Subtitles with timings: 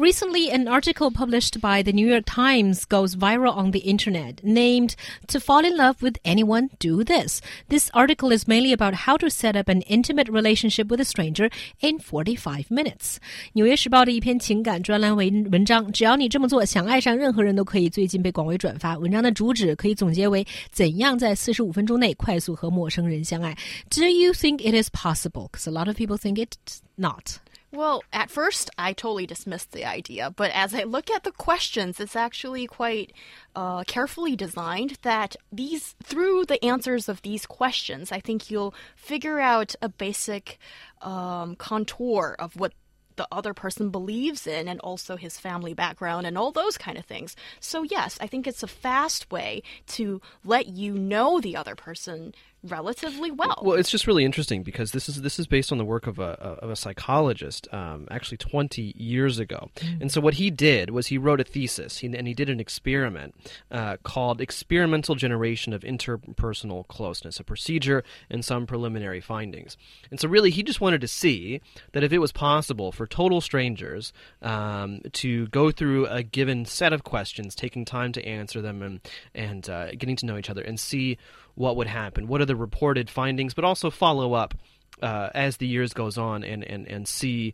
[0.00, 4.94] Recently, an article published by the New York Times goes viral on the internet named
[5.28, 7.40] To Fall in Love with Anyone, Do This.
[7.70, 11.48] This article is mainly about how to set up an intimate relationship with a stranger
[11.80, 13.16] in 45 minutes.
[13.54, 17.88] 纽约时报的一篇情感专栏文文章，只要你这么做，想爱上任何人都可以。
[17.88, 18.98] 最近被广为转发。
[18.98, 23.56] 文章的主旨可以总结为：怎样在四十五分钟内快速和陌生人相爱？
[23.88, 25.48] Do you think it is possible?
[25.50, 27.38] Because a lot of people think it's not.
[27.73, 32.01] Well, at first, I totally dismissed the idea, but as I look at the questions,
[32.01, 33.13] it's actually quite
[33.55, 34.97] uh, carefully designed.
[35.03, 40.59] That these, through the answers of these questions, I think you'll figure out a basic
[41.01, 42.73] um, contour of what
[43.15, 47.05] the other person believes in and also his family background and all those kind of
[47.05, 47.35] things.
[47.59, 52.33] So, yes, I think it's a fast way to let you know the other person
[52.63, 53.59] relatively well.
[53.61, 56.19] Well, it's just really interesting because this is this is based on the work of
[56.19, 59.69] a, of a psychologist, um, actually 20 years ago.
[59.77, 60.01] Mm.
[60.01, 62.59] And so what he did was he wrote a thesis he, and he did an
[62.59, 63.35] experiment
[63.71, 69.77] uh, called experimental generation of interpersonal closeness, a procedure and some preliminary findings.
[70.11, 71.61] And so really he just wanted to see
[71.93, 76.93] that if it was possible for total strangers um, to go through a given set
[76.93, 78.99] of questions, taking time to answer them and
[79.33, 81.17] and uh, getting to know each other and see
[81.55, 84.53] what would happen, what are the reported findings, but also follow up
[85.01, 87.53] uh, as the years goes on and, and, and see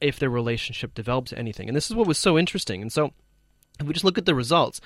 [0.00, 1.68] if their relationship develops anything.
[1.68, 2.82] And this is what was so interesting.
[2.82, 3.12] And so
[3.78, 4.80] if we just look at the results,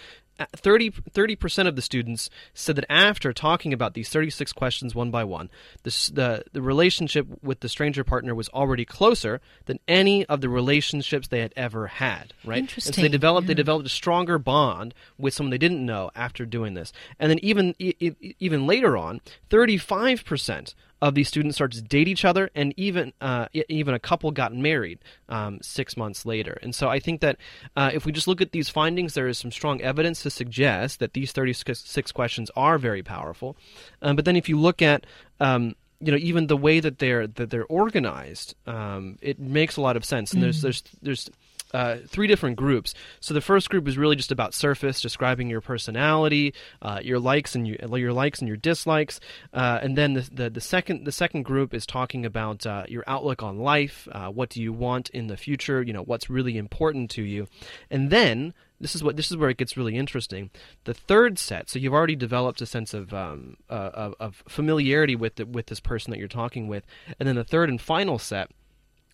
[0.55, 5.25] 30 percent of the students said that after talking about these 36 questions one by
[5.25, 5.51] one,
[5.83, 10.49] the, the, the relationship with the stranger partner was already closer than any of the
[10.49, 12.33] relationships they had ever had.
[12.45, 12.59] Right?
[12.59, 12.91] Interesting.
[12.91, 13.49] And so they developed yeah.
[13.49, 16.93] they developed a stronger bond with someone they didn't know after doing this.
[17.19, 22.25] And then even even later on, 35 percent of these students started to date each
[22.25, 24.99] other, and even uh, even a couple got married
[25.29, 26.59] um, six months later.
[26.63, 27.37] And so I think that
[27.77, 31.01] uh, if we just look at these findings, there is some strong evidence to suggest
[31.01, 33.57] that these 36 questions are very powerful.
[34.03, 35.07] Um, but then if you look at
[35.41, 39.81] um, you know even the way that they're that they're organized, um, it makes a
[39.81, 40.33] lot of sense.
[40.33, 40.45] And mm.
[40.45, 41.31] there's there's there's
[41.73, 42.95] uh, three different groups.
[43.21, 47.55] So the first group is really just about surface, describing your personality, uh, your likes
[47.55, 49.21] and your, your likes and your dislikes,
[49.53, 53.05] uh, and then the, the, the second the second group is talking about uh, your
[53.07, 54.09] outlook on life.
[54.11, 55.83] Uh, what do you want in the future?
[55.83, 57.47] You know what's really important to you,
[57.91, 60.51] and then this is what this is where it gets really interesting.
[60.85, 65.15] The third set, so you've already developed a sense of um, uh, of, of, familiarity
[65.15, 66.85] with the, with this person that you're talking with,
[67.19, 68.51] and then the third and final set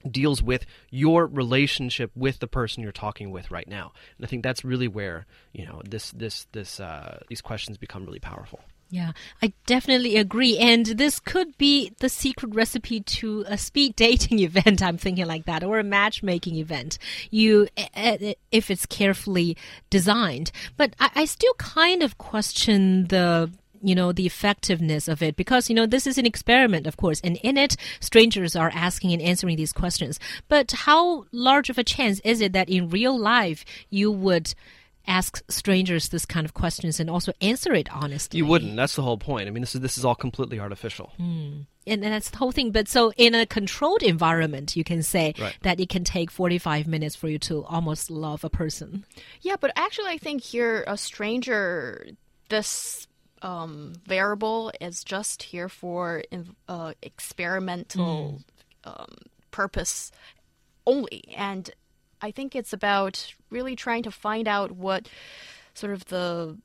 [0.09, 3.93] deals with your relationship with the person you're talking with right now.
[4.17, 8.05] And I think that's really where you know this this this uh, these questions become
[8.05, 8.61] really powerful.
[8.89, 10.59] Yeah, I definitely agree.
[10.59, 14.83] And this could be the secret recipe to a speed dating event.
[14.83, 16.99] I'm thinking like that, or a matchmaking event.
[17.31, 17.69] You,
[18.53, 19.57] if it's carefully
[19.91, 20.53] designed.
[20.77, 23.51] But I, I still kind of question the
[23.83, 27.21] you know, the effectiveness of it because, you know, this is an experiment, of course,
[27.23, 30.19] and in it, strangers are asking and answering these questions.
[30.49, 34.55] But how large of a chance is it that in real life you would
[35.07, 38.39] ask strangers this kind of questions and also answer it honestly?
[38.39, 38.77] You wouldn't.
[38.77, 39.49] That's the whole point.
[39.49, 41.13] I mean, this is this is all completely artificial.
[41.19, 41.67] Mm.
[41.89, 42.73] And, and that's the whole thing.
[42.73, 45.57] But so in a controlled environment, you can say right.
[45.63, 49.05] that it can take 45 minutes for you to almost love a person.
[49.41, 52.07] Yeah, but actually, I think here, a stranger,
[52.49, 53.07] this
[53.43, 56.25] um, variable is just here for
[56.69, 58.43] uh, experimental
[58.85, 58.91] mm.
[58.91, 59.15] um,
[59.53, 60.11] purpose
[60.87, 61.23] only.
[61.37, 61.71] And
[62.21, 65.09] I think it's about really trying to find out what
[65.75, 66.57] sort of the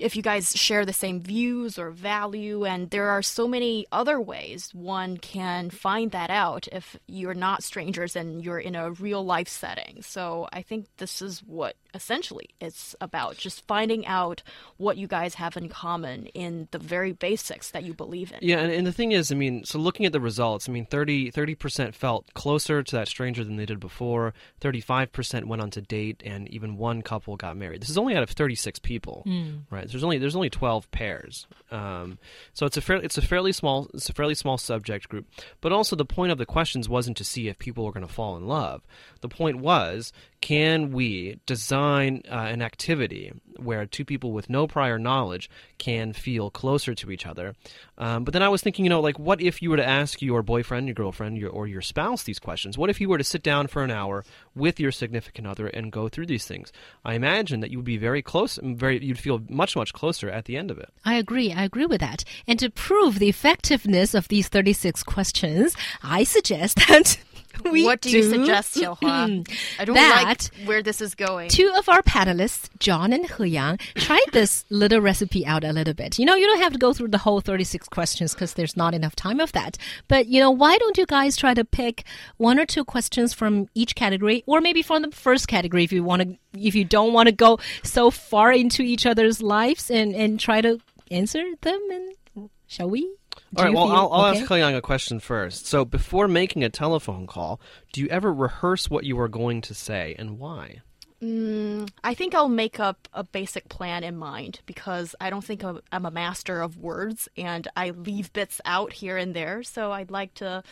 [0.00, 4.20] if you guys share the same views or value and there are so many other
[4.20, 9.24] ways one can find that out if you're not strangers and you're in a real
[9.24, 14.42] life setting so i think this is what essentially it's about just finding out
[14.76, 18.38] what you guys have in common in the very basics that you believe in.
[18.42, 20.86] Yeah, and, and the thing is, I mean, so looking at the results, I mean,
[20.86, 24.34] 30 percent felt closer to that stranger than they did before.
[24.60, 27.82] Thirty five percent went on to date, and even one couple got married.
[27.82, 29.60] This is only out of thirty six people, mm.
[29.70, 29.89] right?
[29.92, 32.18] There's only there's only twelve pairs, um,
[32.52, 35.26] so it's a fairly it's a fairly small it's a fairly small subject group.
[35.60, 38.12] But also, the point of the questions wasn't to see if people were going to
[38.12, 38.82] fall in love.
[39.20, 44.66] The point was, can we design design uh, an activity where two people with no
[44.66, 47.54] prior knowledge can feel closer to each other.
[47.98, 50.22] Um, but then I was thinking, you know, like, what if you were to ask
[50.22, 52.78] your boyfriend, your girlfriend, your, or your spouse these questions?
[52.78, 54.24] What if you were to sit down for an hour
[54.54, 56.72] with your significant other and go through these things?
[57.04, 60.46] I imagine that you would be very close, very, you'd feel much, much closer at
[60.46, 60.90] the end of it.
[61.04, 61.52] I agree.
[61.52, 62.24] I agree with that.
[62.46, 67.18] And to prove the effectiveness of these 36 questions, I suggest that
[67.70, 69.48] we what do, you suggest, Xiaohua?
[69.78, 71.48] I don't that like where this is going.
[71.48, 75.94] Two of our panelists, John and He Yang, tried this little recipe out a little
[75.94, 76.18] bit.
[76.18, 78.94] You know, you don't have to go through the whole 36 questions because there's not
[78.94, 79.76] enough time of that.
[80.08, 82.04] But, you know, why don't you guys try to pick
[82.36, 86.04] one or two questions from each category or maybe from the first category if you
[86.04, 90.14] want to, if you don't want to go so far into each other's lives and,
[90.14, 90.80] and try to
[91.10, 93.19] answer them and shall we?
[93.56, 94.40] All right, well, feel I'll, I'll okay?
[94.40, 95.66] ask He Yang a question first.
[95.66, 97.60] So, before making a telephone call,
[97.92, 100.82] do you ever rehearse what you are going to say and why?
[101.22, 105.62] Mm, I think I'll make up a basic plan in mind because I don't think
[105.62, 109.62] I'm a master of words and I leave bits out here and there.
[109.62, 110.62] So I'd like to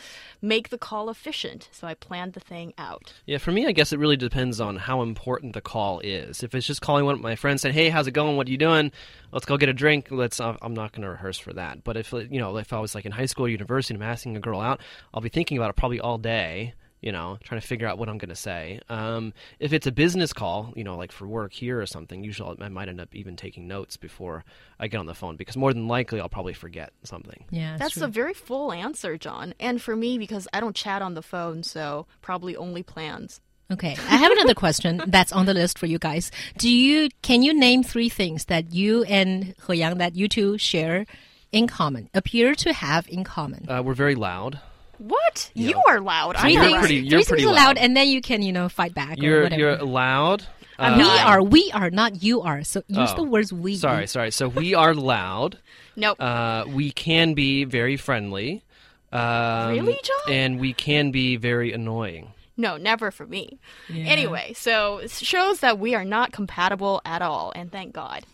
[0.40, 1.68] make the call efficient.
[1.70, 3.12] So I planned the thing out.
[3.26, 6.42] Yeah, for me, I guess it really depends on how important the call is.
[6.42, 8.38] If it's just calling one of my friends, saying, "Hey, how's it going?
[8.38, 8.90] What are you doing?
[9.32, 10.40] Let's go get a drink." Let's.
[10.40, 11.84] uh, I'm not going to rehearse for that.
[11.84, 14.08] But if you know, if I was like in high school or university and I'm
[14.08, 14.80] asking a girl out,
[15.12, 16.74] I'll be thinking about it probably all day.
[17.00, 18.80] You know, trying to figure out what I'm going to say.
[18.88, 22.56] Um, if it's a business call, you know, like for work here or something, usually
[22.60, 24.44] I might end up even taking notes before
[24.80, 27.44] I get on the phone because more than likely I'll probably forget something.
[27.50, 28.04] Yeah, That's true.
[28.04, 29.54] a very full answer, John.
[29.60, 33.40] And for me, because I don't chat on the phone, so probably only plans.
[33.70, 36.30] Okay, I have another question that's on the list for you guys.
[36.56, 40.56] Do you can you name three things that you and He Yang that you two
[40.56, 41.04] share
[41.52, 43.68] in common, appear to have in common?
[43.68, 44.60] Uh, we're very loud.
[44.98, 45.50] What?
[45.54, 45.68] Yeah.
[45.70, 46.36] You are loud.
[46.36, 46.80] I'm you're not.
[46.80, 47.78] pretty- you're pretty allowed, loud.
[47.78, 49.60] and then you can you know fight back You're whatever.
[49.60, 50.46] you're loud.
[50.78, 52.62] Uh, we are, we are, not you are.
[52.62, 53.74] So use Oh, the words we.
[53.74, 54.30] Sorry, sorry.
[54.30, 55.58] So we are loud.
[55.96, 56.20] Nope.
[56.20, 58.62] Uh, we can be very friendly.
[59.10, 60.32] Um, Really, John?
[60.32, 62.32] And we can be very annoying.
[62.56, 63.58] No, never for me.
[63.92, 68.24] Anyway, so it shows that we are not compatible at all, and thank God.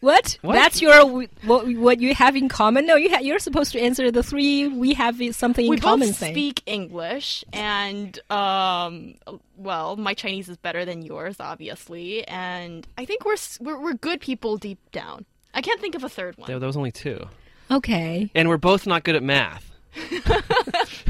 [0.00, 0.38] What?
[0.40, 0.54] What?
[0.54, 1.06] That's your
[1.44, 2.86] what, what you have in common?
[2.86, 6.08] No, you ha- you're supposed to answer the three we have something in we common.
[6.08, 6.34] both thing.
[6.34, 9.14] speak English, and um,
[9.56, 14.20] well, my Chinese is better than yours, obviously, and I think we're we're, we're good
[14.20, 15.26] people deep down.
[15.52, 16.46] I can't think of a third one.
[16.46, 17.26] There, there was only two.
[17.70, 18.30] Okay.
[18.34, 19.69] And we're both not good at math.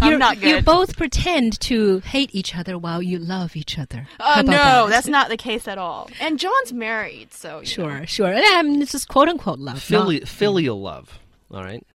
[0.01, 4.09] I'm You're- not You both pretend to hate each other while you love each other.
[4.19, 4.87] Oh How no, that?
[4.91, 6.09] that's not the case at all.
[6.21, 7.65] And John's married, so you know.
[7.65, 8.35] Sure, sure.
[8.57, 9.75] Um, it's just quote unquote love.
[9.75, 11.19] not- Fili- filial love.
[11.53, 11.85] All right.